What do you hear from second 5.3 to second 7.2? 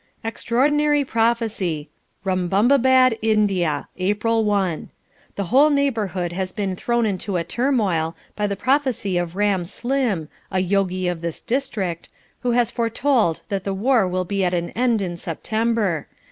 The whole neighbourhood has been thrown